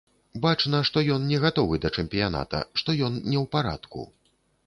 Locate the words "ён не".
1.15-1.37, 3.09-3.37